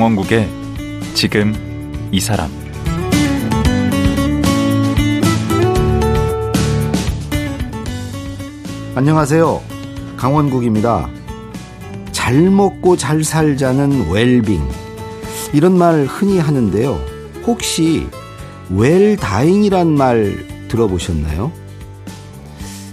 [0.00, 0.48] 강원국의
[1.12, 1.52] 지금
[2.10, 2.50] 이 사람
[8.94, 9.60] 안녕하세요.
[10.16, 11.10] 강원국입니다.
[12.12, 14.66] 잘 먹고 잘 살자는 웰빙.
[15.52, 16.98] 이런 말 흔히 하는데요.
[17.46, 18.06] 혹시
[18.70, 21.52] 웰다잉이란 말 들어보셨나요?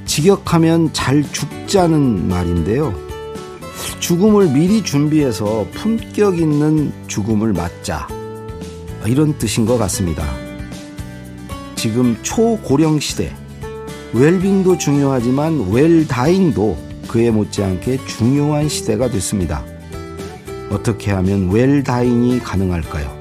[0.03, 3.06] 직역하면 잘 죽자는 말인데요.
[4.07, 8.07] 죽음을 미리 준비해서 품격 있는 죽음을 맞자.
[9.05, 10.23] 이런 뜻인 것 같습니다.
[11.75, 13.35] 지금 초고령 시대,
[14.13, 16.77] 웰빙도 중요하지만 웰다잉도
[17.09, 19.65] 그에 못지않게 중요한 시대가 됐습니다.
[20.71, 23.13] 어떻게 하면 웰다잉이 가능할까요?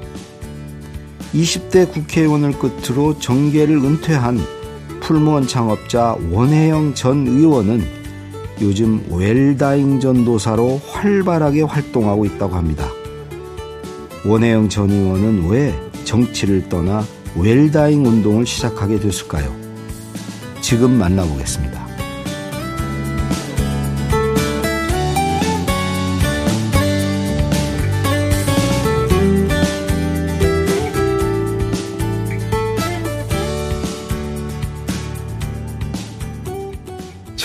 [1.33, 4.39] 20대 국회의원을 끝으로 정계를 은퇴한
[5.01, 7.96] 풀무원 창업자 원혜영 전 의원은
[8.61, 12.87] 요즘 웰다잉 전도사로 활발하게 활동하고 있다고 합니다.
[14.25, 15.73] 원혜영 전 의원은 왜
[16.05, 17.05] 정치를 떠나
[17.37, 19.55] 웰다잉 운동을 시작하게 됐을까요?
[20.61, 21.86] 지금 만나보겠습니다.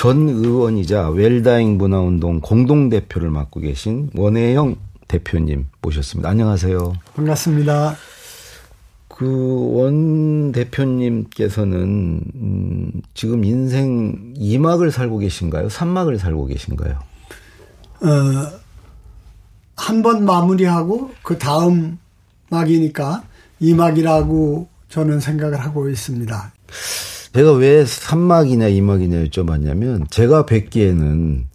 [0.03, 4.75] 전 의원이자 웰다잉 문화운동 공동대표를 맡고 계신 원혜영
[5.06, 6.28] 대표님 모셨습니다.
[6.28, 6.94] 안녕하세요.
[7.14, 7.94] 반갑습니다.
[9.06, 15.69] 그원 대표님께서는 음, 지금 인생 2막을 살고 계신가요?
[15.69, 16.98] 3막을 살고 계신가요?
[18.00, 18.09] 어,
[19.76, 22.00] 한 번 마무리하고 그 다음
[22.50, 23.22] 막이니까
[23.60, 26.53] 2막이라고 저는 생각을 하고 있습니다.
[27.34, 31.47] 제가 왜 3막이냐 2막이냐 여쭤봤냐면 제가 뵙기에는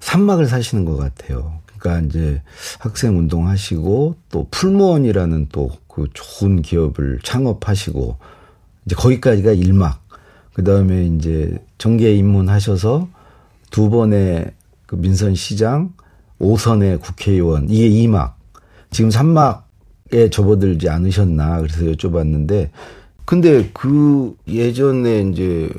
[0.00, 1.60] 3막을 사시는 것 같아요.
[1.78, 2.42] 그러니까 이제
[2.78, 8.16] 학생 운동 하시고 또 풀무원이라는 또 그 좋은 기업을 창업하시고
[8.86, 9.98] 이제 거기까지가 1막.
[10.54, 13.08] 그다음에 이제 정계 입문하셔서
[13.70, 14.52] 두 번의
[14.86, 15.92] 그 민선 시장,
[16.40, 18.32] 5선의 국회의원 이게 2막.
[18.90, 22.70] 지금 3막에 접어들지 않으셨나 그래서 여쭤봤는데
[23.32, 25.70] 근데 그 예전에 이제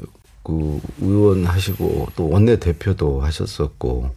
[0.41, 4.09] 그 의원 하시고 또 원내 대표도 하셨었고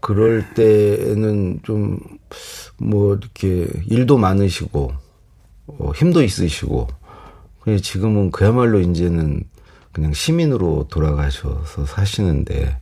[0.00, 2.00] 그럴 때는 좀
[2.82, 4.90] 뭐 이렇게 일도 많으시고
[5.66, 6.88] 어, 힘도 있으시고
[7.60, 9.44] 그래 지금은 그야말로 이제는
[9.92, 12.78] 그냥 시민으로 돌아가셔서 사시는데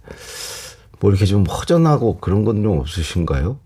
[1.00, 3.58] 뭐 이렇게 좀 허전하고 그런 건 좀 없으신가요?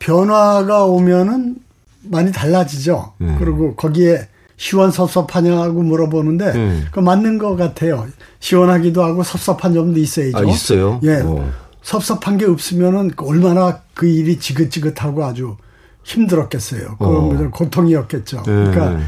[0.00, 1.58] 변화가 오면은
[2.02, 3.12] 많이 달라지죠.
[3.18, 3.36] 네.
[3.38, 4.28] 그리고 거기에
[4.60, 6.84] 시원섭섭하냐고 물어보는데 네.
[6.90, 8.06] 그 맞는 것 같아요.
[8.40, 10.36] 시원하기도 하고 섭섭한 점도 있어야죠.
[10.36, 11.00] 아 있어요?
[11.02, 11.22] 예.
[11.24, 11.50] 어.
[11.80, 15.56] 섭섭한 게 없으면은 얼마나 그 일이 지긋지긋하고 아주
[16.04, 16.96] 힘들었겠어요.
[16.98, 17.50] 그건 어.
[17.50, 18.42] 고통이었겠죠.
[18.42, 18.98] 그러니까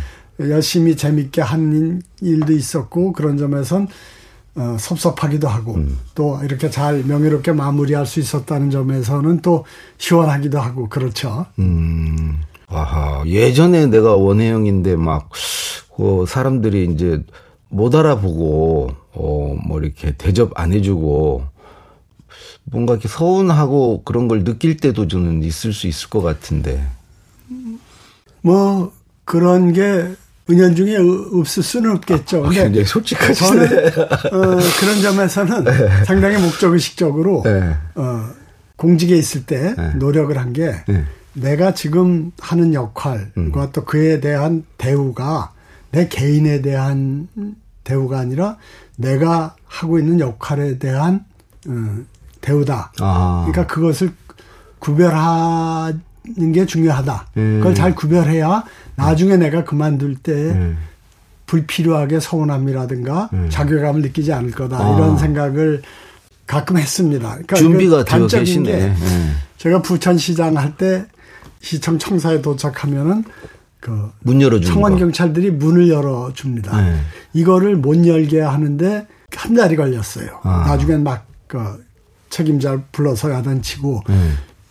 [0.40, 3.88] 열심히 재밌게 한 일도 있었고 그런 점에선
[4.54, 5.98] 어, 섭섭하기도 하고 음.
[6.14, 9.66] 또 이렇게 잘 명예롭게 마무리할 수 있었다는 점에서는 또
[9.98, 11.44] 시원하기도 하고 그렇죠.
[11.58, 12.40] 음,
[12.72, 15.30] 아하, 예전에 내가 원혜영인데 막,
[15.90, 17.22] 어, 사람들이 이제
[17.68, 21.44] 못 알아보고, 어, 뭐 이렇게 대접 안 해주고,
[22.64, 26.82] 뭔가 이렇게 서운하고 그런 걸 느낄 때도 저는 있을 수 있을 것 같은데.
[28.40, 28.92] 뭐
[29.24, 30.14] 그런 게
[30.50, 30.96] 은연중에
[31.32, 32.46] 없을 수는 없겠죠.
[32.46, 33.68] 아, 굉장히 솔직하시네.
[33.68, 33.88] 저는
[34.32, 37.74] 어, 그런 점에서는 상당히 목적의식적으로 네.
[37.94, 38.28] 어,
[38.76, 39.94] 공직에 있을 때 네.
[39.94, 41.04] 노력을 한게 네.
[41.34, 43.52] 내가 지금 하는 역할과 음.
[43.72, 45.52] 또 그에 대한 대우가
[45.90, 47.28] 내 개인에 대한
[47.84, 48.56] 대우가 아니라
[48.96, 51.24] 내가 하고 있는 역할에 대한
[51.68, 51.96] 어,
[52.40, 52.92] 대우다.
[53.00, 53.46] 아.
[53.46, 54.12] 그러니까 그것을
[54.78, 57.28] 구별하는 게 중요하다.
[57.36, 57.58] 음.
[57.58, 58.64] 그걸 잘 구별해야
[58.96, 60.78] 나중에 내가 그만둘 때 음.
[61.46, 63.48] 불필요하게 서운함이라든가 음.
[63.50, 64.78] 자괴감을 느끼지 않을 거다.
[64.78, 64.94] 아.
[64.96, 65.82] 이런 생각을
[66.46, 67.28] 가끔 했습니다.
[67.30, 68.70] 그러니까 준비가 되어 계시네.
[68.70, 68.94] 게 네.
[69.58, 71.06] 제가 부천시장 할 때
[71.62, 73.24] 시청 청사에 도착하면은
[73.80, 74.98] 그문 열어 주는 청원 거.
[74.98, 76.80] 경찰들이 문을 열어 줍니다.
[76.80, 77.00] 네.
[77.32, 80.40] 이거를 못 열게 하는데 한 달이 걸렸어요.
[80.42, 80.64] 아.
[80.66, 81.84] 나중엔 막그
[82.30, 84.30] 책임자를 불러서 야단치고 네.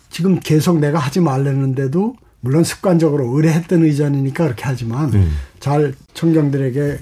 [0.09, 5.35] 지금 계속 내가 하지 말랬는데도 물론 습관적으로 의뢰했던 의전이니까 그렇게 하지만 음.
[5.59, 6.99] 잘 청경들에게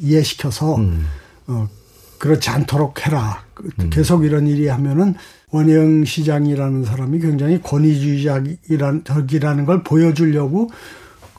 [0.00, 1.06] 이해시켜서 음.
[1.46, 1.68] 어,
[2.18, 3.44] 그렇지 않도록 해라.
[3.54, 5.14] 그 계속 이런 일이 하면은
[5.52, 10.70] 원영 시장이라는 사람이 굉장히 권위주의적이라는 적이라는 걸 보여주려고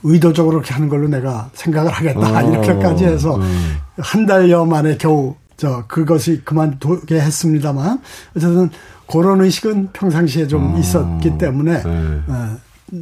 [0.03, 2.19] 의도적으로 그렇게 하는 걸로 내가 생각을 하겠다.
[2.19, 3.75] 어, 이렇게까지 해서 음.
[3.97, 7.99] 한 달여 만에 겨우 저 그것이 그만두게 했습니다만
[8.35, 8.69] 어쨌든
[9.07, 12.21] 그런 의식은 평상시에 좀 어, 있었기 때문에 네.
[12.27, 12.57] 어,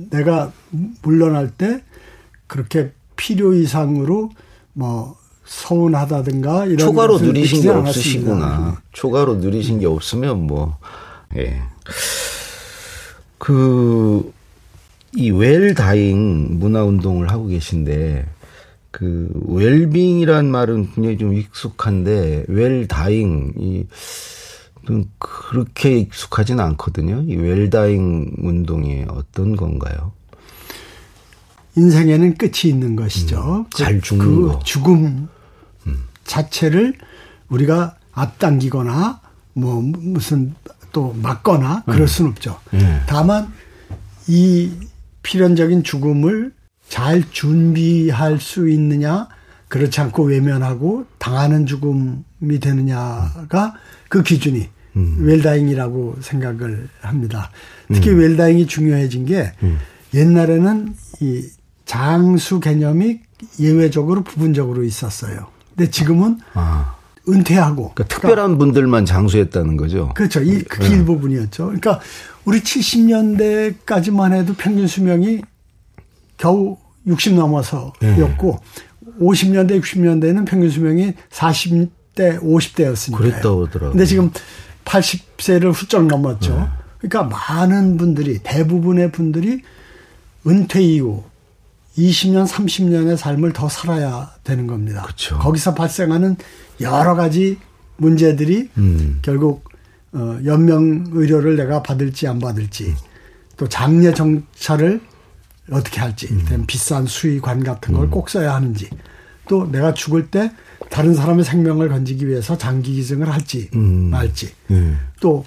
[0.10, 0.52] 내가
[1.02, 1.84] 물러날 때
[2.48, 4.30] 그렇게 필요 이상으로
[4.74, 5.16] 뭐
[5.52, 7.70] 서운하다든가 이런 초과로 누리신 게.
[7.70, 8.82] 없으시구나.
[8.94, 10.78] 초과로 누리신 게 없으면 뭐,
[11.36, 11.62] 예.
[13.38, 14.32] 그,
[15.14, 18.26] 이 웰다잉 문화 운동을 하고 계신데,
[18.92, 23.86] 그, 웰빙이란 말은 굉장히 좀 익숙한데, 웰다잉, 이,
[24.88, 27.24] 좀 그렇게 익숙하진 않거든요.
[27.28, 30.14] 이 웰다잉 운동이 어떤 건가요?
[31.76, 33.66] 인생에는 끝이 있는 것이죠.
[33.74, 34.60] 그- 잘 죽는 그 거.
[34.60, 35.28] 죽음
[36.26, 36.94] 자체를
[37.50, 39.22] 우리가 앞당기거나
[39.54, 40.54] 뭐 무슨
[40.92, 42.60] 또 막거나 그럴 수는 없죠.
[42.74, 43.02] 예.
[43.08, 43.52] 다만
[44.28, 44.72] 이
[45.24, 46.54] 필연적인 죽음을
[46.88, 49.28] 잘 준비할 수 있느냐
[49.70, 53.76] 그렇지 않고 외면하고 당하는 죽음이 되느냐가
[54.10, 57.50] 그 기준이 웰다잉이라고 생각을 합니다.
[57.94, 59.54] 특히 웰다잉이 중요해진 게
[60.14, 61.46] 옛날에는 이
[61.86, 63.22] 장수 개념이
[63.60, 65.48] 예외적으로 부분적으로 있었어요.
[65.76, 66.96] 근데 지금은 아.
[67.28, 70.10] 은퇴하고 그러니까 특별한 분들만 장수했다는 거죠.
[70.16, 70.42] 그렇죠.
[70.42, 71.66] 이 그게 일부분이었죠.
[71.66, 72.00] 그러니까
[72.46, 75.42] 우리 70년대까지만 해도 평균 수명이
[76.38, 78.60] 겨우 60 넘어서였고
[79.20, 83.18] 50년대 60년대는 평균 수명이 40대 50대였으니까.
[83.18, 83.92] 그랬다고 하더라고요.
[83.92, 84.32] 근데 지금
[84.86, 86.70] 80세를 훌쩍 넘었죠.
[86.98, 89.62] 그러니까 많은 분들이 대부분의 분들이
[90.48, 91.24] 은퇴 이후
[91.98, 95.04] 20년, 30년의 삶을 더 살아야 되는 겁니다.
[95.08, 95.38] 그쵸.
[95.40, 96.38] 거기서 발생하는
[96.80, 97.58] 여러 가지
[97.98, 99.20] 문제들이 음.
[99.22, 99.70] 결국
[100.14, 102.96] 어, 연명 의료를 내가 받을지 안 받을지
[103.58, 105.02] 또 장례 정찰을
[105.72, 106.44] 어떻게 할지 음.
[106.46, 108.90] 된 비싼 수의관 같은 걸 꼭 써야 하는지
[109.48, 110.52] 또 내가 죽을 때
[110.90, 114.10] 다른 사람의 생명을 건지기 위해서 장기 기증을 할지 음.
[114.10, 114.96] 말지 예.
[115.22, 115.46] 또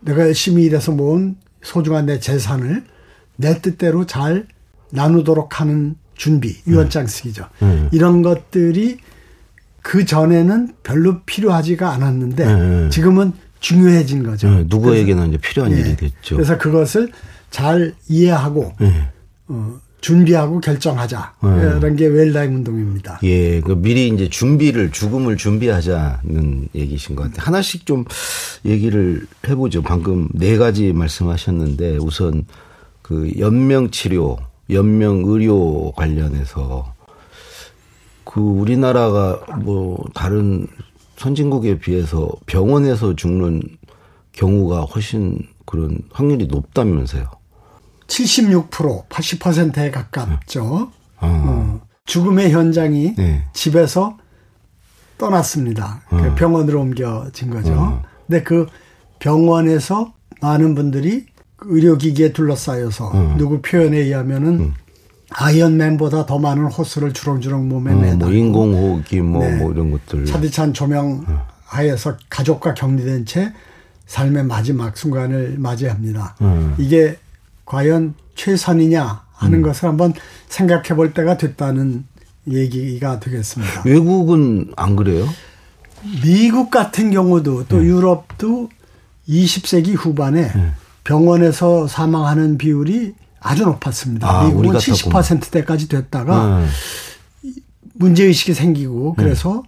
[0.00, 2.84] 내가 열심히 일해서 모은 소중한 내 재산을
[3.36, 4.46] 내 뜻대로 잘
[4.92, 7.46] 나누도록 하는 준비, 유언장 쓰기죠.
[7.62, 7.88] 음.
[7.90, 8.98] 이런 것들이
[9.82, 12.90] 그 전에는 별로 필요하지가 않았는데 음.
[12.90, 14.48] 지금은 중요해진 거죠.
[14.48, 15.80] 예, 누구에게나 이제 필요한 예.
[15.80, 16.36] 일이 됐죠.
[16.36, 17.10] 그래서 그것을
[17.50, 19.08] 잘 이해하고 예.
[19.48, 21.34] 어, 준비하고 결정하자.
[21.44, 21.78] 음.
[21.78, 23.20] 이런 게 웰다잉 운동입니다.
[23.22, 27.46] 예, 그 미리 이제 준비를 죽음을 준비하자는 얘기신 것 같아요.
[27.46, 28.04] 하나씩 좀
[28.64, 29.82] 얘기를 해보죠.
[29.82, 32.44] 방금 네 가지 말씀하셨는데 우선
[33.00, 34.38] 그 연명 치료,
[34.70, 36.94] 연명 의료 관련해서
[38.24, 40.66] 그 우리나라가 뭐 다른
[41.16, 43.62] 선진국에 비해서 병원에서 죽는
[44.32, 47.28] 경우가 훨씬 그런 확률이 높다면서요.
[48.06, 50.90] 76% 80%에 가깝죠.
[51.18, 51.26] 아.
[51.26, 53.44] 어, 죽음의 현장이 네.
[53.52, 54.16] 집에서
[55.18, 56.02] 떠났습니다.
[56.08, 56.34] 그 어.
[56.34, 57.72] 병원으로 옮겨진 거죠.
[57.74, 58.02] 어.
[58.26, 58.66] 근데 그
[59.18, 61.31] 병원에서 많은 분들이 그
[61.66, 63.34] 의료기기에 둘러싸여서 어.
[63.38, 64.74] 누구 표현에 의하면은
[65.30, 69.56] 아이언맨보다 더 많은 호스를 주렁주렁 몸에 어, 매달고 뭐 인공호흡기 뭐, 네.
[69.56, 70.26] 뭐 이런 것들.
[70.26, 71.24] 차디찬 조명
[71.64, 73.52] 하에서 가족과 격리된 채
[74.06, 76.36] 삶의 마지막 순간을 맞이합니다.
[76.42, 76.74] 음.
[76.78, 77.16] 이게
[77.64, 80.12] 과연 최선이냐 하는 것을 한번
[80.48, 82.04] 생각해 볼 때가 됐다는
[82.50, 83.82] 얘기가 되겠습니다.
[83.86, 85.26] 외국은 안 그래요?
[86.22, 88.68] 미국 같은 경우도 또 유럽도
[89.28, 90.50] 20세기 후반에
[91.04, 94.28] 병원에서 사망하는 비율이 아주 높았습니다.
[94.28, 95.20] 아, 미국은 같았구나.
[95.20, 96.68] 70%대까지 됐다가 음.
[97.94, 99.62] 문제의식이 생기고 그래서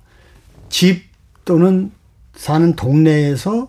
[0.69, 1.03] 집
[1.45, 1.91] 또는
[2.37, 3.69] 사는 동네에서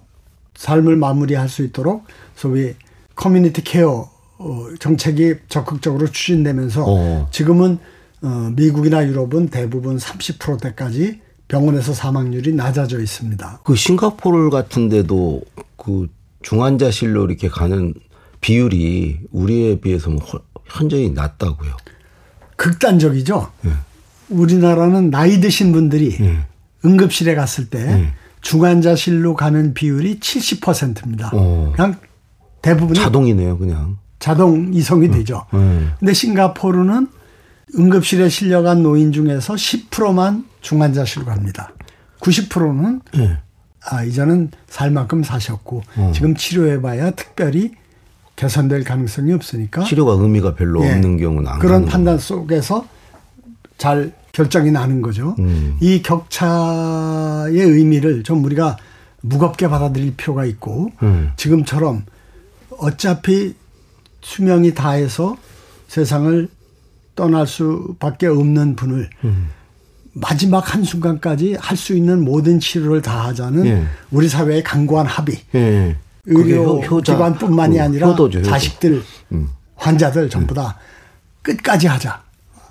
[0.56, 2.06] 삶을 마무리할 수 있도록
[2.36, 2.76] 소위
[3.16, 7.28] community care 어, 정책이 적극적으로 추진되면서 어.
[7.32, 7.80] 지금은
[8.22, 13.62] 어, 미국이나 유럽은 대부분 30%대까지 병원에서 사망률이 낮아져 있습니다.
[13.64, 15.42] 그 싱가포르 같은 데도
[15.78, 16.08] 그
[16.50, 17.94] 중환자실로 이렇게 가는
[18.40, 21.76] 비율이 우리에 비해서는 훨- 현저히 낮다고요.
[22.56, 23.52] 극단적이죠.
[23.66, 23.70] 예.
[24.30, 26.46] 우리나라는 나이 드신 분들이 예.
[26.86, 28.14] 응급실에 갔을 때 예.
[28.42, 31.32] 중환자실로 가는 비율이 70%입니다.
[31.34, 31.74] 어.
[31.76, 31.96] 그냥
[32.62, 33.98] 대부분이 자동이네요, 그냥.
[34.20, 35.46] 자동 이송이 되죠.
[35.56, 35.94] 음.
[36.00, 37.08] 근데 싱가포르는
[37.78, 41.72] 응급실에 실려간 노인 중에서 10%만 중환자실로 갑니다.
[42.22, 43.40] 90%는 예.
[43.90, 46.12] 아, 이제는 살 만큼 사셨고 어.
[46.14, 47.72] 지금 치료해봐야 특별히
[48.36, 50.92] 개선될 가능성이 없으니까 치료가 의미가 별로 예.
[50.92, 52.86] 없는 경우는 안 그런 판단 속에서
[53.78, 55.36] 잘 결정이 나는 거죠.
[55.40, 55.78] 음.
[55.80, 58.78] 이 격차의 의미를 좀 우리가
[59.22, 61.32] 무겁게 받아들일 필요가 있고 음.
[61.38, 62.04] 지금처럼
[62.78, 63.56] 어차피
[64.22, 65.38] 수명이 다해서
[65.88, 66.50] 세상을
[67.16, 69.50] 떠날 수밖에 없는 분을 음.
[70.26, 73.84] 마지막 한 순간까지 할 수 있는 모든 치료를 다 하자는 예.
[74.12, 75.38] 우리 사회의 강고한 합의.
[75.54, 75.98] 예.
[76.26, 78.50] 의료 효- 기관뿐만이 그 아니라 효도죠, 효도.
[78.50, 79.04] 자식들
[79.34, 79.50] 음.
[79.76, 80.78] 환자들 전부 다
[81.42, 82.24] 끝까지 하자.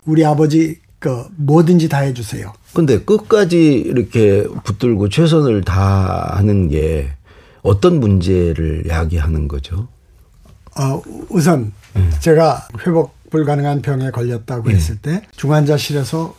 [0.07, 2.53] 우리 아버지 그 뭐든지 다 해주세요.
[2.73, 7.11] 근데 끝까지 이렇게 붙들고 최선을 다하는 게
[7.63, 9.87] 어떤 문제를 야기하는 거죠?
[10.77, 12.11] 어, 우선 음.
[12.21, 14.75] 제가 회복 불가능한 병에 걸렸다고 음.
[14.75, 16.35] 했을 때 중환자실에서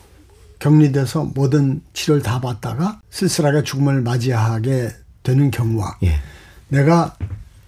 [0.59, 4.89] 격리돼서 모든 치료를 다 받다가 쓸쓸하게 죽음을 맞이하게
[5.23, 6.15] 되는 경우와 예.
[6.67, 7.15] 내가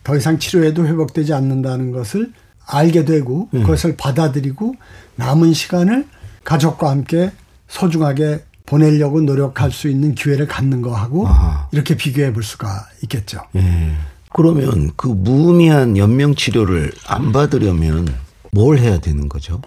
[0.04, 2.32] 더 이상 치료해도 회복되지 않는다는 것을
[2.66, 3.62] 알게 되고 음.
[3.62, 4.76] 그것을 받아들이고
[5.16, 6.08] 남은 시간을
[6.44, 7.32] 가족과 함께
[7.68, 11.68] 소중하게 보내려고 노력할 수 있는 기회를 갖는 거하고 아하.
[11.72, 13.40] 이렇게 비교해 볼 수가 있겠죠.
[13.56, 13.94] 예.
[14.34, 18.08] 그러면 그 무의미한 연명 치료를 안 받으려면
[18.52, 19.62] 뭘 해야 되는 거죠?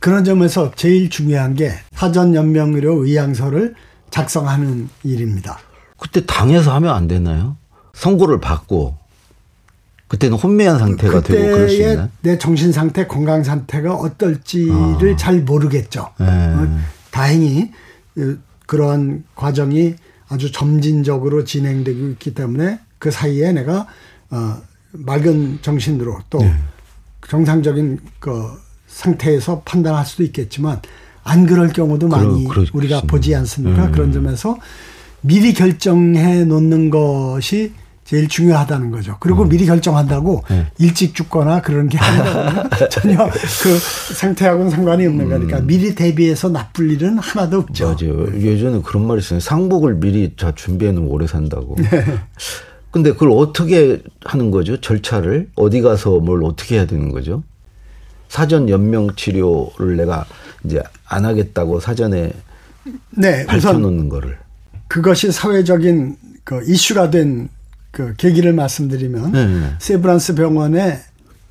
[0.00, 3.74] 그런 점에서 제일 중요한 게 사전 연명의료 의향서를
[4.10, 5.58] 작성하는 일입니다.
[5.98, 7.56] 그때 당해서 하면 안 되나요?
[7.94, 8.96] 선고를 받고
[10.06, 12.08] 그때는 혼미한 상태가 되고 그럴 수 있나요?
[12.22, 15.16] 내 정신 상태, 건강 상태가 어떨지를 아.
[15.16, 16.10] 잘 모르겠죠.
[16.18, 16.26] 네.
[16.26, 16.78] 어,
[17.10, 17.70] 다행히
[18.66, 19.96] 그러한 과정이
[20.28, 23.86] 아주 점진적으로 진행되고 있기 때문에 그 사이에 내가
[24.30, 24.56] 어,
[24.92, 26.54] 맑은 정신으로 또 네.
[27.28, 30.80] 정상적인 그 상태에서 판단할 수도 있겠지만
[31.22, 33.86] 안 그럴 경우도 많이 그러, 우리가 보지 않습니까?
[33.86, 33.92] 음.
[33.92, 34.58] 그런 점에서
[35.20, 37.72] 미리 결정해 놓는 것이
[38.04, 39.18] 제일 중요하다는 거죠.
[39.20, 39.50] 그리고 음.
[39.50, 40.66] 미리 결정한다고 네.
[40.78, 43.28] 일찍 죽거나 그런 게 아니라 전혀
[43.62, 43.78] 그
[44.14, 45.30] 상태하고는 상관이 없는 음.
[45.30, 47.94] 거니까 미리 대비해서 나쁠 일은 하나도 없죠.
[48.00, 48.40] 맞아요.
[48.40, 49.40] 예전에 그런 말이 있어요.
[49.40, 51.76] 상복을 미리 다 준비해 놓으면 오래 산다고.
[51.76, 52.04] 네.
[52.90, 54.80] 근데 그걸 어떻게 하는 거죠?
[54.80, 57.42] 절차를 어디 가서 뭘 어떻게 해야 되는 거죠?
[58.28, 60.26] 사전 연명 치료를 내가
[60.64, 62.32] 이제 안 하겠다고 사전에
[63.10, 64.38] 네, 밝혀놓는 거를
[64.88, 67.48] 그것이 사회적인 그 이슈가 된
[67.90, 69.74] 그 계기를 말씀드리면 네, 네.
[69.78, 71.00] 세브란스 병원에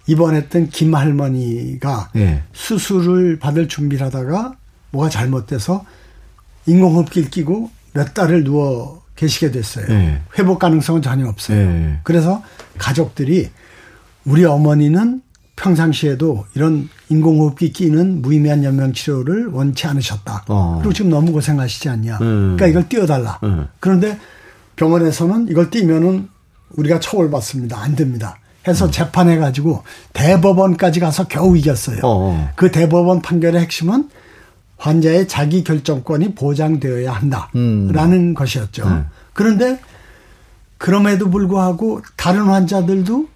[0.05, 2.43] 입원했던 김 할머니가 네.
[2.53, 4.55] 수술을 받을 준비를 하다가
[4.91, 5.85] 뭐가 잘못돼서
[6.65, 9.87] 인공호흡기를 끼고 몇 달을 누워 계시게 됐어요.
[9.87, 10.21] 네.
[10.37, 11.57] 회복 가능성은 전혀 없어요.
[11.57, 11.99] 네.
[12.03, 12.43] 그래서
[12.77, 13.49] 가족들이
[14.23, 15.21] 우리 어머니는
[15.57, 20.45] 평상시에도 이런 인공호흡기 끼는 무의미한 연명 치료를 원치 않으셨다.
[20.47, 20.77] 어.
[20.79, 22.19] 그리고 지금 너무 고생하시지 않냐.
[22.21, 22.55] 음.
[22.55, 23.39] 그러니까 이걸 띄워달라.
[23.43, 23.67] 음.
[23.79, 24.17] 그런데
[24.77, 26.29] 병원에서는 이걸 띄면은
[26.75, 27.77] 우리가 처벌받습니다.
[27.77, 28.37] 안 됩니다.
[28.67, 28.91] 해서 음.
[28.91, 29.83] 재판해가지고
[30.13, 31.99] 대법원까지 가서 겨우 이겼어요.
[32.03, 32.31] 어.
[32.31, 32.49] 어.
[32.55, 34.09] 그 대법원 판결의 핵심은
[34.77, 38.33] 환자의 자기 결정권이 보장되어야 한다라는 음.
[38.35, 38.87] 것이었죠.
[38.87, 39.03] 네.
[39.33, 39.79] 그런데
[40.77, 43.27] 그럼에도 불구하고 다른 환자들도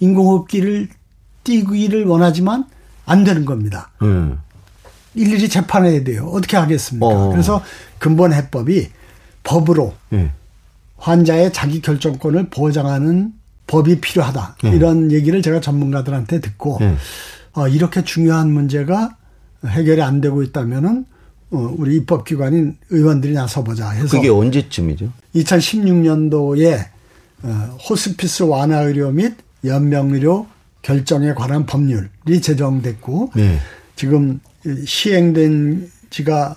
[0.00, 0.88] 인공호흡기를
[1.48, 2.66] 띄기를 원하지만
[3.06, 3.90] 안 되는 겁니다.
[4.02, 4.38] 음.
[5.14, 6.26] 일일이 재판해야 돼요.
[6.26, 7.06] 어떻게 하겠습니까?
[7.06, 7.30] 어.
[7.30, 7.62] 그래서
[7.98, 8.88] 근본 해법이
[9.42, 10.30] 법으로 음.
[10.98, 13.32] 환자의 자기 결정권을 보장하는
[13.66, 14.56] 법이 필요하다.
[14.64, 14.74] 음.
[14.74, 16.78] 이런 얘기를 제가 전문가들한테 듣고
[17.54, 19.16] 어, 이렇게 중요한 문제가
[19.66, 21.06] 해결이 안 되고 있다면은
[21.50, 25.10] 어, 우리 입법기관인 의원들이 나서보자 해서 그게 언제쯤이죠?
[25.34, 26.86] 2016년도에
[27.42, 30.46] 어, 호스피스 완화 의료 및 연명 의료
[30.82, 33.58] 결정에 관한 법률이 제정됐고 네.
[33.96, 34.40] 지금
[34.84, 36.56] 시행된 지가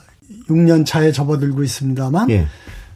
[0.50, 2.46] 6년 차에 접어들고 있습니다만 네.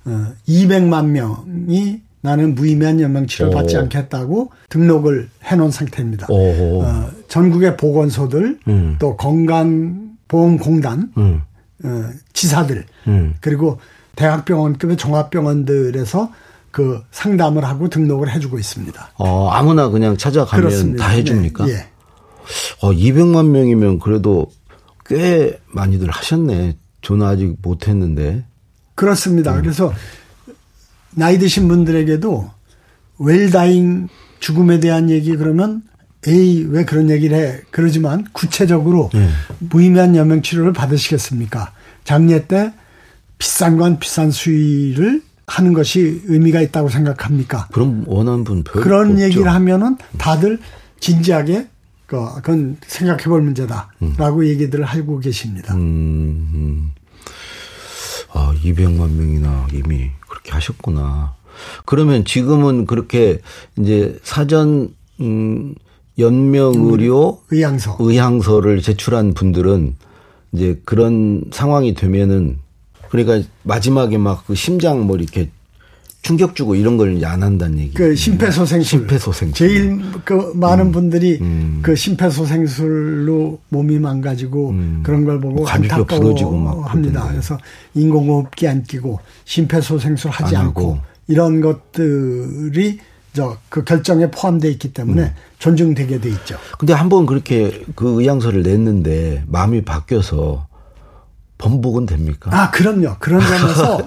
[0.06, 6.28] 어, 200만 명이 나는 무의미한 연명 치료 받지 않겠다고 등록을 해놓은 상태입니다.
[6.30, 8.96] 어, 전국의 보건소들 음.
[9.00, 11.42] 또 건강보험공단 음.
[11.84, 13.36] 어, 지사들 음.
[13.42, 13.80] 그리고
[14.16, 16.32] 대학병원급의 종합병원들에서
[16.76, 19.12] 그 상담을 하고 등록을 해주고 있습니다.
[19.16, 21.06] 어, 아무나 그냥 찾아가면 그렇습니다.
[21.06, 21.66] 다 해줍니까?
[21.68, 21.88] 네, 예.
[22.82, 24.52] 어, 200만 명이면 그래도
[25.06, 26.76] 꽤 많이들 하셨네.
[27.02, 28.44] 저는 아직 못했는데.
[28.94, 29.56] 그렇습니다.
[29.56, 29.62] 음.
[29.62, 29.94] 그래서
[31.12, 32.52] 나이 드신 분들에게도
[33.20, 34.10] 웰다잉
[34.42, 35.82] 죽음에 대한 얘기 그러면
[36.28, 39.30] 에이 왜 그런 얘기를 해 그러지만 구체적으로 네.
[39.60, 41.72] 무의미한 여명 치료를 받으시겠습니까?
[42.04, 42.74] 장례 때
[43.38, 47.68] 비싼 건 비싼 수위를 하는 것이 의미가 있다고 생각합니까?
[47.72, 49.24] 그럼 원하는 분 그런 없죠.
[49.24, 50.60] 얘기를 하면은 다들
[51.00, 51.68] 진지하게
[52.06, 54.46] 그, 그건 생각해 볼 문제다라고 음.
[54.46, 55.74] 얘기들을 하고 계십니다.
[55.76, 56.92] 음, 음.
[58.32, 61.36] 아, 200만 명이나 이미 그렇게 하셨구나.
[61.86, 63.40] 그러면 지금은 그렇게
[63.78, 65.74] 이제 사전 음
[66.20, 69.96] 연명 의료 의향서 의향서를 제출한 분들은
[70.52, 72.60] 이제 그런 상황이 되면은
[73.16, 75.50] 그러니까 마지막에 막 그 심장 뭐 이렇게
[76.22, 77.94] 충격 주고 이런 걸 안 한다는 얘기.
[77.94, 78.84] 그 심폐소생술.
[79.02, 79.54] 심폐소생술.
[79.54, 80.92] 제일 그 많은 음.
[80.92, 81.80] 분들이 음.
[81.84, 85.02] 그 심폐소생술로 몸이 망가지고 음.
[85.04, 87.28] 그런 걸 보고 뭐 안타까워 합니다.
[87.30, 87.58] 그래서
[87.94, 93.00] 인공호흡기 안 끼고 심폐소생술 하지 않고 이런 것들이
[93.34, 95.30] 저 그 결정에 포함되어 있기 때문에 음.
[95.60, 96.56] 존중되게 돼 있죠.
[96.80, 100.65] 근데 한 번 그렇게 그 의향서를 냈는데 마음이 바뀌어서
[101.58, 102.52] 번복은 됩니까?
[102.54, 103.18] 아, 그럼요.
[103.20, 104.00] 그런 점에서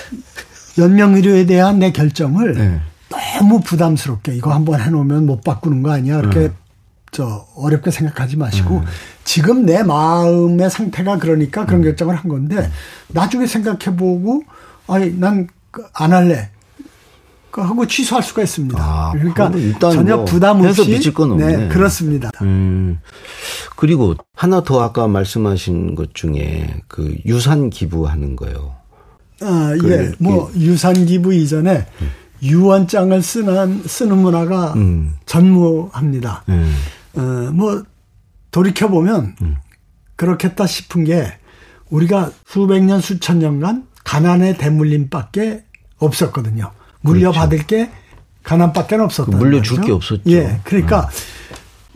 [0.78, 2.80] 연명의료에 대한 내 결정을 네.
[3.08, 6.18] 너무 부담스럽게 이거 한번 해놓으면 못 바꾸는 거 아니야.
[6.18, 6.50] 이렇게 네.
[7.10, 8.82] 저 어렵게 생각하지 마시고
[9.24, 11.66] 지금 내 마음의 상태가 그러니까 음.
[11.66, 12.70] 그런 결정을 한 건데
[13.08, 14.42] 나중에 생각해보고
[14.86, 15.48] 아니 난
[15.94, 16.50] 안 할래.
[17.50, 18.78] 그 하고 취소할 수가 있습니다.
[18.80, 21.56] 아, 그러니까 전혀 뭐 부담 없이 미칠 건 없네.
[21.56, 22.30] 네, 그렇습니다.
[22.42, 22.98] 음.
[23.76, 28.74] 그리고 하나 더 아까 말씀하신 것 중에 그 유산 기부하는 거요.
[29.40, 30.12] 아, 그, 예.
[30.18, 31.86] 뭐 유산 기부 이전에
[32.42, 35.14] 유언장을 쓰는 쓰는 문화가 음.
[35.26, 36.44] 전무합니다.
[36.48, 36.74] 음.
[37.14, 37.82] 어, 뭐
[38.50, 39.36] 돌이켜 보면
[40.16, 41.32] 그렇겠다 싶은 게
[41.90, 45.64] 우리가 수백 년 수천 년간 가난의 대물림밖에
[45.98, 46.70] 없었거든요.
[47.12, 47.90] 물려받을 게
[48.42, 49.26] 가난밖에 없었다.
[49.26, 49.38] 그렇죠.
[49.38, 50.22] 그 물려줄 게 없었죠.
[50.28, 51.08] 예, 그러니까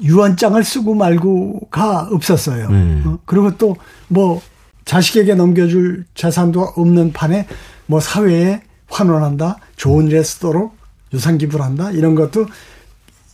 [0.03, 2.71] 유언장을 쓰고 말고가 없었어요.
[2.71, 3.03] 네.
[3.05, 3.77] 어, 그리고 또
[4.09, 4.43] 뭐
[4.85, 7.47] 자식에게 넘겨줄 재산도 없는 판에
[7.87, 10.77] 뭐 사회에 환원한다, 좋은 일에 쓰도록
[11.15, 12.47] 유산 기부를 한다 이런 것도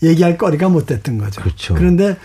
[0.03, 1.41] 얘기할 거리가 못 됐던 거죠.
[1.41, 1.75] 그렇죠.
[1.75, 2.17] 그런데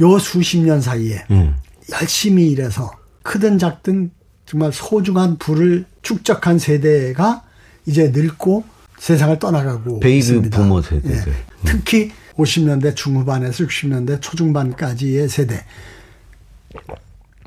[0.00, 1.56] 요 수십 년 사이에 음.
[1.92, 2.90] 열심히 일해서
[3.22, 4.10] 크든 작든
[4.46, 7.42] 정말 소중한 부를 축적한 세대가
[7.86, 8.64] 이제 늙고
[8.98, 10.56] 세상을 떠나가고 베이비 있습니다.
[10.56, 11.32] 부모 세대들.
[11.32, 11.36] 예.
[11.64, 15.64] 특히 50년대 중후반에서 60년대 초중반까지의 세대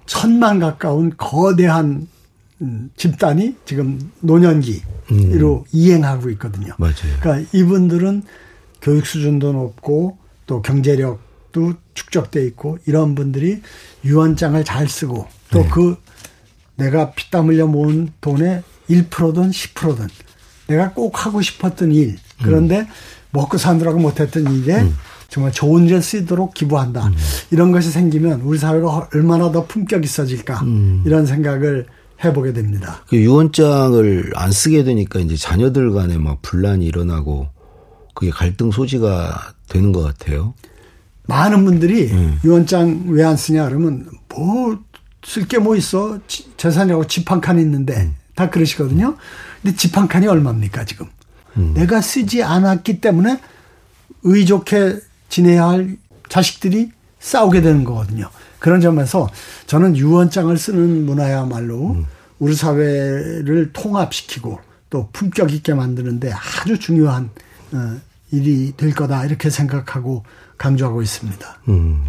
[0.06, 2.08] 천만 가까운 거대한
[2.62, 6.74] 음, 집단이 지금 노년기로 이행하고 있거든요.
[6.78, 6.96] 맞아요.
[7.22, 8.24] 그러니까 이분들은
[8.82, 13.62] 교육 수준도 높고 또 경제력도 축적돼 있고 이런 분들이
[14.04, 15.96] 유언장을 잘 쓰고 또그
[16.76, 20.08] 내가 피땀 흘려 모은 돈의 1%든 10%든
[20.70, 22.18] 내가 꼭 하고 싶었던 일.
[22.42, 22.88] 그런데
[23.32, 24.88] 먹고 사느라고 못했던 일에
[25.28, 27.12] 정말 좋은 일에 쓰도록 기부한다.
[27.52, 30.64] 이런 것이 생기면 우리 사회가 얼마나 더 품격 있어질까?
[31.06, 31.86] 이런 생각을
[32.24, 33.04] 해보게 됩니다.
[33.08, 37.48] 그 유언장을 안 쓰게 되니까 이제 자녀들 간에 막 분란이 일어나고
[38.14, 40.54] 그게 갈등 소지가 되는 것 같아요.
[41.28, 42.12] 많은 분들이
[42.44, 44.78] 유언장 왜 안 쓰냐 그러면 뭐
[45.22, 46.18] 쓸 게 뭐 있어?
[46.28, 48.10] 지- 재산이라고 집 한 칸 있는데.
[48.36, 49.16] 다 그러시거든요.
[49.62, 51.08] 근데 집 한 칸이 얼마입니까 지금?
[51.74, 53.40] 내가 쓰지 않았기 때문에
[54.24, 55.98] 의좋게 지내야 할
[56.30, 58.30] 자식들이 싸우게 되는 거거든요.
[58.60, 59.30] 그런 점에서
[59.68, 61.98] 저는 유언장을 쓰는 문화야말로
[62.40, 67.30] 우리 사회를 통합시키고 또 품격 있게 만드는데 아주 중요한
[67.74, 67.98] 어,
[68.32, 70.24] 일이 될 거다 이렇게 생각하고
[70.58, 71.62] 강조하고 있습니다.
[71.68, 72.06] 음.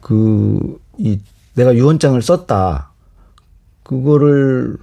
[0.00, 1.18] 그, 이,
[1.54, 2.90] 내가 유언장을 썼다.
[3.84, 4.76] 그거를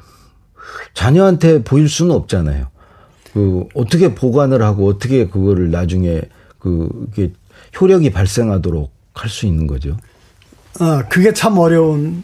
[0.93, 2.67] 자녀한테 보일 수는 없잖아요.
[3.33, 6.21] 그, 어떻게 보관을 하고 어떻게 그거를 나중에
[6.59, 7.31] 그, 이게
[7.79, 9.97] 효력이 발생하도록 할 수 있는 거죠.
[10.79, 12.23] 어, 그게 참 어려운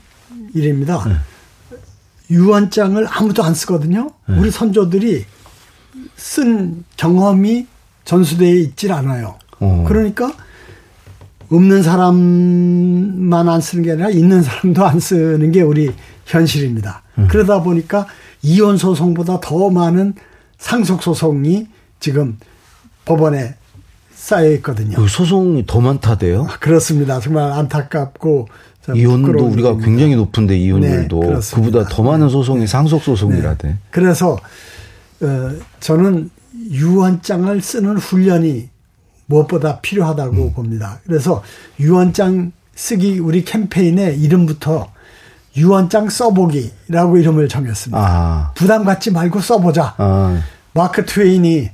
[0.53, 1.03] 일입니다.
[2.29, 4.09] 유언장을 아무도 안 쓰거든요.
[4.27, 5.25] 우리 선조들이
[6.15, 7.67] 쓴 경험이
[8.05, 9.37] 전수대에 있질 않아요.
[9.59, 9.85] 어.
[9.87, 10.31] 그러니까
[11.49, 15.91] 없는 사람만 안 쓰는 게 아니라 있는 사람도 안 쓰는 게 우리
[16.25, 17.03] 현실입니다.
[17.29, 18.05] 그러다 보니까
[18.41, 20.13] 이혼 소송보다 더 많은
[20.57, 21.67] 상속 소송이
[21.99, 22.37] 지금
[23.05, 23.55] 법원에
[24.13, 24.97] 쌓여 있거든요.
[24.97, 26.47] 그 소송이 더 많다대요?
[26.49, 27.19] 아, 그렇습니다.
[27.19, 28.47] 정말 안타깝고
[28.85, 29.77] 참 이혼도 우리가.
[29.77, 31.39] 굉장히 높은데 이혼율도 네.
[31.53, 33.67] 그보다 더 많은 소송이 상속 소송이라대.
[33.67, 33.77] 네.
[33.91, 34.37] 그래서
[35.21, 36.29] 어, 저는
[36.71, 38.69] 유언장을 쓰는 훈련이
[39.27, 40.53] 무엇보다 필요하다고 음.
[40.53, 40.99] 봅니다.
[41.05, 41.43] 그래서
[41.79, 44.91] 유언장 쓰기 우리 캠페인의 이름부터
[45.57, 47.97] 유언장 써보기라고 이름을 정했습니다.
[47.99, 49.95] 아, 부담 갖지 말고 써보자.
[49.97, 50.41] 아,
[50.73, 51.69] 마크 트웨인이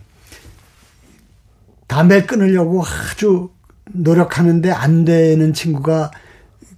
[1.88, 3.50] 담배 끊으려고 아주
[3.91, 6.12] 노력하는데 안 되는 친구가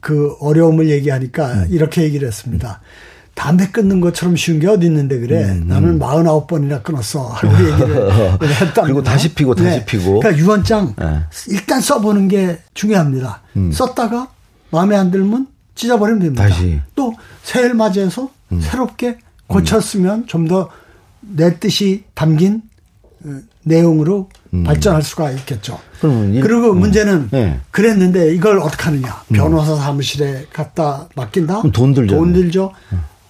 [0.02, 2.82] 그 어려움을 얘기하니까 이렇게 얘기를 했습니다.
[3.36, 5.44] 담배 끊는 것처럼 쉬운 게 어디 있는데 그래.
[5.66, 7.28] 나는 49번이나 끊었어.
[7.28, 8.12] 하고 얘기를
[8.62, 8.82] 했다.
[8.84, 10.20] 그리고 다시 피고 다시 피고.
[10.20, 11.20] 그러니까 유언장 네.
[11.50, 13.42] 일단 써보는 게 중요합니다.
[13.74, 14.30] 썼다가
[14.72, 16.48] 마음에 안 들면 찢어버리면 됩니다.
[16.48, 16.80] 다시.
[16.96, 18.30] 또 새해를 맞이해서
[18.62, 20.70] 새롭게 고쳤으면 좀더
[21.22, 22.62] 내 뜻이 담긴
[23.26, 23.30] 어,
[23.64, 24.30] 내용으로
[24.66, 25.80] 발전할 수가 있겠죠.
[26.00, 26.80] 그러면 일- 그리고 음.
[26.80, 27.60] 문제는 네.
[27.72, 29.24] 그랬는데 이걸 어떻게 하느냐.
[29.34, 31.58] 변호사 사무실에 갖다 맡긴다.
[31.60, 32.24] 그럼 돈 들잖아요.
[32.24, 32.72] 돈 들죠.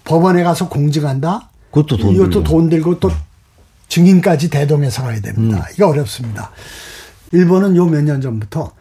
[0.04, 1.50] 법원에 가서 공증한다.
[1.72, 2.44] 그것도 돈 이것도 들죠.
[2.44, 3.10] 돈 들고 또
[3.88, 5.58] 증인까지 대동해서 가야 됩니다.
[5.58, 5.64] 음.
[5.76, 6.52] 이거 어렵습니다.
[7.32, 8.72] 일본은 요 몇 년 전부터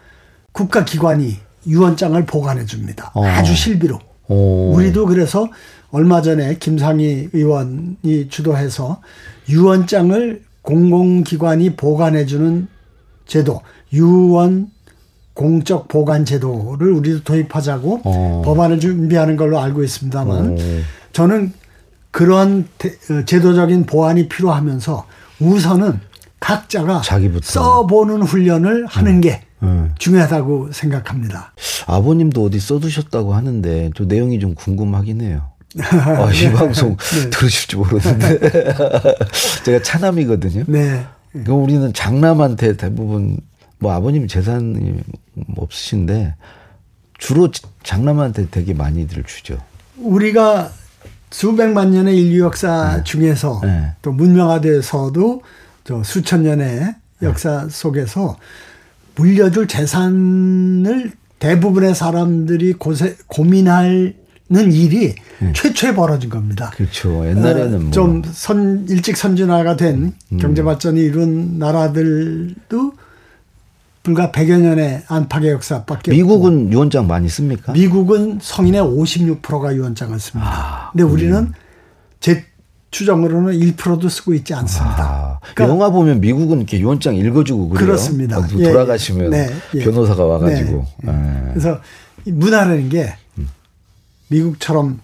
[0.53, 3.11] 국가기관이 유언장을 보관해 줍니다.
[3.14, 3.24] 어.
[3.24, 3.98] 아주 실비로.
[4.29, 4.72] 오.
[4.74, 5.48] 우리도 그래서
[5.90, 9.00] 얼마 전에 김상희 의원이 주도해서
[9.48, 12.66] 유언장을 공공기관이 보관해 주는
[13.27, 13.61] 제도,
[13.92, 14.70] 유언
[15.35, 18.42] 공적 보관 제도를 우리도 도입하자고 어.
[18.44, 20.57] 법안을 준비하는 걸로 알고 있습니다만 어.
[21.12, 21.53] 저는
[22.11, 25.07] 그런 대- 어, 제도적인 보완이 필요하면서
[25.40, 26.00] 우선은
[26.38, 27.03] 각자가.
[27.62, 29.53] 써보는 훈련을 하는 게 음.
[30.04, 31.54] 중요하다고 생각합니다.
[31.86, 35.50] 아버님도 어디 써두셨다고 하는데 저 내용이 좀 궁금하긴 해요.
[35.80, 37.30] 아, 이 방송 네.
[37.30, 38.38] 들으실지 모르는데
[39.64, 40.64] 제가 차남이거든요.
[40.66, 41.06] 네.
[41.32, 43.38] 그럼 우리는 장남한테 대부분
[43.78, 45.00] 뭐 아버님 재산이
[45.56, 46.34] 없으신데
[47.16, 47.50] 주로
[47.82, 49.58] 장남한테 되게 많이들 주죠.
[49.96, 50.70] 우리가
[51.30, 53.92] 수백만 년의 인류 역사 중에서 네.
[54.02, 55.42] 또 문명화돼서도
[55.84, 58.36] 저 수천 년의 역사 속에서
[59.16, 64.14] 물려줄 재산을 대부분의 사람들이 고세, 고민하는
[64.50, 65.14] 일이
[65.55, 66.70] 최초에 벌어진 겁니다.
[66.74, 67.27] 그렇죠.
[67.27, 72.92] 옛날에는 어, 뭐 좀 선, 일찍 선진화가 된 경제 발전이 이룬 나라들도
[74.03, 77.72] 불과 100여 년의 안팎의 역사밖에 미국은 유언장 많이 씁니까?
[77.72, 80.50] 없고 미국은 성인의 56%가 유언장을 씁니다.
[80.50, 81.53] 아, 근데 우리는
[82.20, 82.44] 제
[82.94, 85.02] 추정으로는 1%도 쓰고 있지 않습니다.
[85.02, 87.87] 아, 그러니까 영화 보면 미국은 이렇게 유언장 읽어주고 그래요.
[87.87, 88.38] 그렇습니다.
[88.38, 89.83] 어, 예, 돌아가시면 네, 예.
[89.83, 90.87] 변호사가 와가지고.
[91.02, 91.46] 네, 예.
[91.48, 91.50] 예.
[91.50, 91.80] 그래서
[92.24, 93.16] 이 문화라는 게
[94.28, 95.00] 미국처럼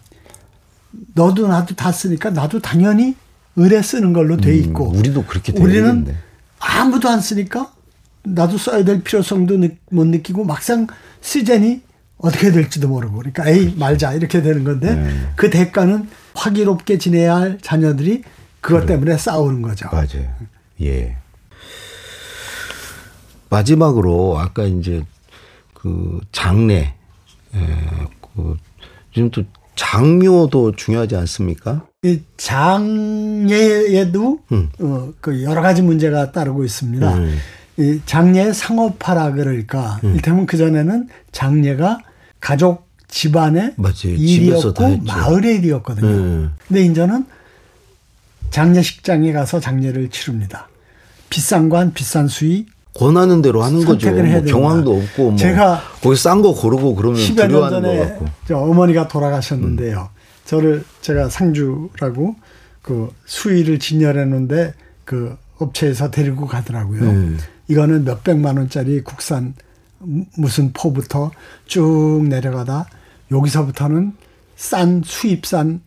[1.16, 3.16] 너도 나도 다 쓰니까 나도 당연히
[3.56, 6.18] 의뢰 쓰는 걸로 돼 있고 음, 우리도 그렇게 돼야 우리는 되겠네.
[6.60, 7.72] 아무도 안 쓰니까
[8.22, 10.86] 나도 써야 될 필요성도 느- 못 느끼고 막상
[11.22, 11.80] 쓰자니
[12.22, 15.10] 어떻게 될지도 모르고 그러니까 에이 말자 이렇게 되는 건데 네.
[15.36, 18.22] 그 대가는 화기롭게 지내야 할 자녀들이
[18.60, 19.88] 그것 때문에 싸우는 거죠.
[19.90, 20.28] 맞아요.
[20.82, 21.16] 예.
[23.48, 25.02] 마지막으로 아까 이제
[25.74, 26.94] 그 장례,
[27.54, 27.58] 예,
[28.20, 28.56] 그
[29.12, 29.42] 지금 또
[29.74, 31.86] 장묘도 중요하지 않습니까?
[32.02, 34.40] 이 장례에도
[34.78, 37.14] 어, 그 여러 가지 문제가 따르고 있습니다.
[37.14, 37.38] 음.
[37.78, 40.00] 이 장례 상업화라 그럴까.
[40.02, 41.98] 일테면 그 전에는 장례가
[42.40, 43.94] 가족 집안의 맞아요.
[44.04, 44.98] 일이었고.
[44.98, 46.06] 마을의 일이었거든요.
[46.06, 46.54] 음.
[46.68, 47.26] 근데 이제는
[48.50, 50.68] 장례식장에 가서 장례를 치릅니다.
[51.28, 54.06] 비싼 관, 비싼 수위, 권하는 대로 하는 거죠.
[54.08, 54.46] 선택을 해야 뭐.
[54.50, 58.18] 경황도 없고 뭐 제가 거기 싼 거 고르고 그러면 10여 년 전에.
[58.48, 60.08] 저 어머니가 돌아가셨는데요.
[60.44, 62.34] 저를 제가 상주라고
[62.82, 64.74] 그 수의를 진열해 놓은데
[65.04, 67.02] 그 업체에서 데리고 가더라고요.
[67.02, 67.38] 음.
[67.68, 69.54] 이거는 몇 백만 원짜리 국산
[70.36, 71.30] 무슨 포부터
[71.66, 72.86] 쭉 내려가다
[73.30, 74.12] 여기서부터는
[74.56, 75.80] 싼 수입산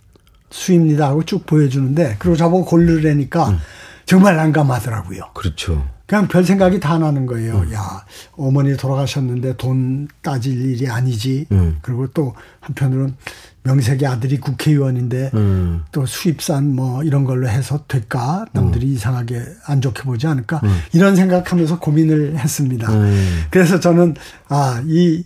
[0.50, 3.60] 수입니다 하고 쭉 보여주는데 그리고 저보고 고르려니까
[4.06, 5.32] 정말 난감하더라고요.
[5.34, 5.88] 그렇죠.
[6.06, 7.66] 그냥 별 생각이 다 나는 거예요.
[7.74, 11.48] 야, 어머니 돌아가셨는데 돈 따질 일이 아니지.
[11.52, 11.80] 음.
[11.82, 13.16] 그리고 또 한편으로는
[13.64, 15.84] 명색의 아들이 국회의원인데 음.
[15.92, 18.46] 또 수입산 뭐 이런 걸로 해서 될까?
[18.52, 18.94] 남들이 음.
[18.94, 20.62] 이상하게 안 좋게 보지 않을까?
[20.92, 22.92] 이런 생각하면서 고민을 했습니다.
[22.92, 23.44] 음.
[23.50, 24.16] 그래서 저는
[24.50, 25.24] 아, 이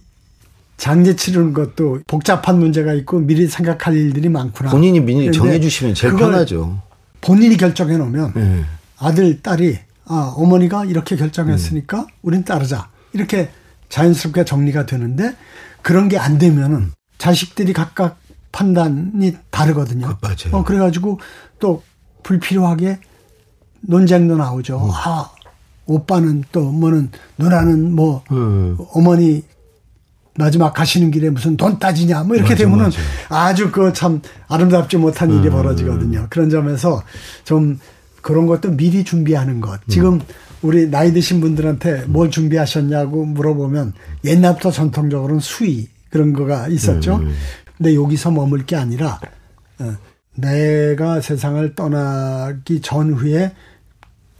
[0.77, 4.69] 장례 치르는 것도 복잡한 문제가 있고 미리 생각할 일들이 많구나.
[4.69, 6.79] 본인이 미리 정해주시면 제일 편하죠.
[7.21, 8.63] 본인이 결정해 놓으면 예.
[8.99, 12.89] 아들, 딸이 아, 어머니가 이렇게 결정했으니까 우린 따르자.
[13.13, 13.49] 이렇게
[13.89, 15.35] 자연스럽게 정리가 되는데
[15.81, 18.19] 그런 게 안 되면은 자식들이 각각
[18.61, 20.07] 판단이 다르거든요.
[20.07, 20.49] 그, 맞아요.
[20.53, 21.19] 어, 그래가지고
[21.59, 21.83] 또
[22.23, 22.97] 불필요하게
[23.81, 24.77] 논쟁도 나오죠.
[24.83, 24.89] 음.
[24.91, 25.29] 아,
[25.85, 28.75] 오빠는 또 뭐는 누나는 뭐 음.
[28.93, 29.43] 어머니
[30.39, 32.89] 마지막 가시는 길에 무슨 돈 따지냐 뭐 이렇게 맞아, 되면은.
[33.29, 35.39] 아주 그 참 아름답지 못한 음.
[35.39, 36.25] 일이 벌어지거든요.
[36.31, 37.03] 그런 점에서
[37.43, 37.79] 좀
[38.21, 39.79] 그런 것도 미리 준비하는 것.
[39.87, 40.19] 지금
[40.63, 43.93] 우리 나이 드신 분들한테 뭘 준비하셨냐고 물어보면
[44.25, 47.21] 옛날부터 전통적으로는 수의 그런 거가 있었죠.
[47.77, 49.19] 근데 여기서 머물 게 아니라
[49.79, 49.95] 어,
[50.35, 53.53] 내가 세상을 떠나기 전후에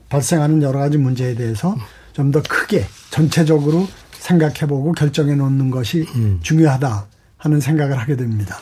[0.10, 1.76] 발생하는 여러 가지 문제에 대해서
[2.14, 6.08] 좀 더 크게 전체적으로 생각해보고 결정해 놓는 것이
[6.42, 7.06] 중요하다
[7.38, 8.58] 하는 생각을 하게 됩니다.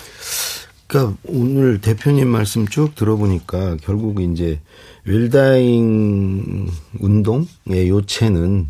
[0.88, 4.60] 그러니까 오늘 대표님 말씀 쭉 들어보니까 결국 이제
[5.06, 6.68] 웰다잉
[7.00, 8.70] 운동의 요체는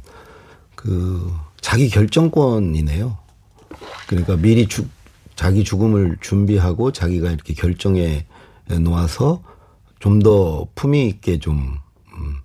[0.76, 3.18] 그 자기 결정권이네요.
[4.08, 4.88] 그러니까 미리 죽
[5.36, 8.26] 자기 죽음을 준비하고 자기가 이렇게 결정해
[8.70, 9.44] 놓아서
[10.00, 11.78] 좀 더 품위 있게 좀
[12.16, 12.36] 음,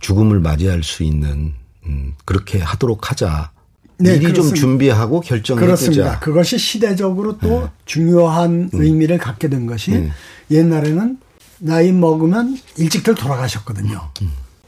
[0.00, 1.54] 죽음을 맞이할 수 있는
[1.86, 3.50] 음, 그렇게 하도록 하자.
[3.98, 4.60] 네, 미리 좀 그렇습니다.
[4.60, 6.04] 준비하고 결정해 그렇습니다.
[6.04, 6.20] 두자.
[6.20, 10.10] 그것이 시대적으로 또 중요한 의미를 갖게 된 것이 네.
[10.50, 11.18] 옛날에는
[11.58, 14.10] 나이 먹으면 일찍들 돌아가셨거든요.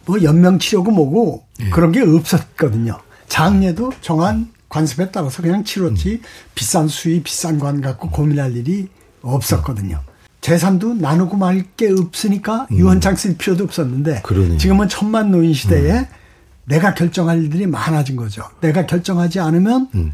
[0.04, 2.98] 뭐 연명 치료고 뭐고 그런 게 없었거든요.
[3.28, 6.20] 장례도 정한 관습에 따라서 그냥 치렀지
[6.54, 8.88] 비싼 수위 비싼 관 갖고 고민할 일이
[9.22, 10.00] 없었거든요.
[10.42, 12.76] 재산도 나누고 말 게 없으니까 음.
[12.76, 14.58] 유언장 쓸 필요도 없었는데 그러네요.
[14.58, 16.06] 지금은 천만 노인 시대에
[16.66, 18.42] 내가 결정할 일들이 많아진 거죠.
[18.60, 20.12] 내가 결정하지 않으면 음.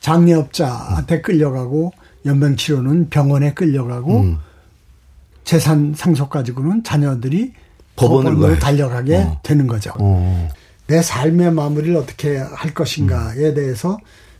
[0.00, 1.92] 장례업자한테 끌려가고
[2.26, 4.38] 연명치료는 병원에 끌려가고 음.
[5.44, 7.54] 재산 상속 가지고는 자녀들이
[7.96, 8.58] 법원으로.
[8.58, 9.40] 달려가게 어.
[9.42, 9.92] 되는 거죠.
[9.98, 10.48] 어.
[10.90, 13.98] 내 삶의 마무리를 어떻게 할 것인가에 대해서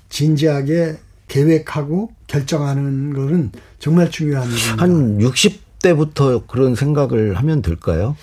[0.09, 0.97] 진지하게
[1.29, 4.83] 계획하고 결정하는 것은 정말 중요한 일입니다.
[4.83, 8.17] 한 60대부터 그런 생각을 하면 될까요?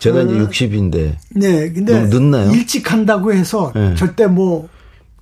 [0.00, 2.50] 제가 이제 60인데 네, 근데 늦나요?
[2.52, 3.94] 일찍 한다고 해서 네.
[3.94, 4.68] 절대 뭐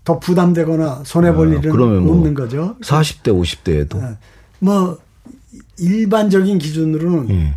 [0.08, 2.76] 더 부담되거나 손해 볼 아, 일은 그러면 뭐 없는 거죠.
[2.80, 4.16] 40대, 50대에도 네.
[4.58, 4.96] 뭐
[5.76, 7.54] 일반적인 기준으로는 예.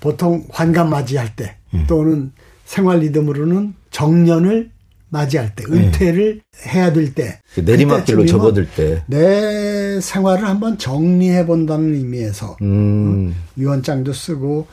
[0.00, 1.86] 보통, 환갑 맞이할 때 예.
[1.86, 2.32] 또는
[2.64, 4.70] 생활 리듬으로는 정년을
[5.10, 9.02] 맞이할 때 은퇴를 해야 될때그 내리막길로 접어들 때.
[9.06, 13.34] 내 생활을 한번 정리해 본다는 의미에서 음.
[13.56, 14.66] 유언장도 쓰고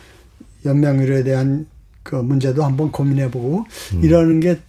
[0.65, 1.67] 연명률에 대한
[2.03, 3.65] 그 문제도 한번 고민해 보고
[4.01, 4.59] 이러는 게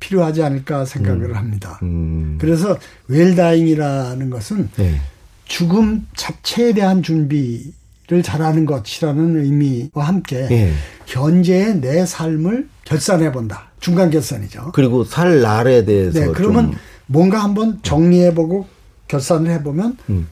[0.00, 1.80] 필요하지 않을까 생각을 합니다.
[1.82, 2.38] 음.
[2.40, 5.00] 그래서 웰다잉이라는 것은 네.
[5.44, 10.72] 죽음 자체에 대한 준비를 잘하는 것이라는 의미와 함께 예.
[11.06, 13.67] 현재의 내 삶을 결산해 본다.
[13.80, 14.72] 중간 결산이죠.
[14.74, 18.66] 그리고 살 날에 대해서 네, 그러면 좀 뭔가 한번 정리해보고
[19.08, 20.28] 결산을 해보면 음,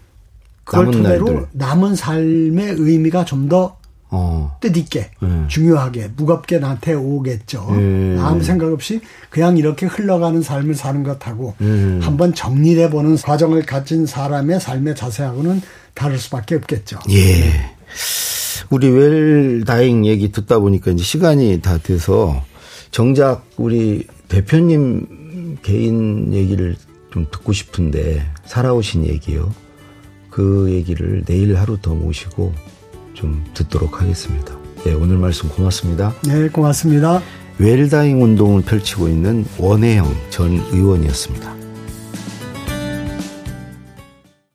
[0.65, 1.47] 그걸 남은 토대로 날들.
[1.53, 3.77] 남은 삶의 의미가 좀더
[4.11, 4.57] 어.
[4.61, 5.47] 뜻있게 음.
[5.49, 7.67] 중요하게 무겁게 나한테 오겠죠.
[7.71, 8.19] 음.
[8.21, 11.99] 아무 생각 없이 그냥 이렇게 흘러가는 삶을 사는 것하고 음.
[12.03, 15.61] 한번 정리를 해보는 과정을 가진 사람의 삶의 자세하고는
[15.95, 16.99] 다를 수밖에 없겠죠.
[17.11, 17.75] 예.
[18.71, 22.43] 우리 웰다잉 얘기 듣다 보니까 이제 시간이 다 돼서
[22.91, 26.77] 정작 우리 대표님 개인 얘기를
[27.13, 29.53] 좀 듣고 싶은데 살아오신 얘기요.
[30.31, 32.53] 그 얘기를 내일 하루 더 모시고
[33.15, 34.57] 좀 듣도록 하겠습니다.
[34.87, 36.15] 예, 오늘 말씀 고맙습니다.
[36.27, 37.23] 네, 고맙습니다.
[37.59, 41.66] 웰다잉 운동을 펼치고 있는 원혜영 전 의원이었습니다.